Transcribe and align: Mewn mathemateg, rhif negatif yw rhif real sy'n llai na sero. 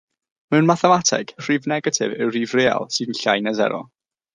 Mewn 0.55 0.69
mathemateg, 0.69 1.35
rhif 1.47 1.69
negatif 1.75 2.17
yw 2.21 2.33
rhif 2.37 2.59
real 2.63 2.93
sy'n 2.97 3.17
llai 3.23 3.41
na 3.47 3.59
sero. 3.63 3.89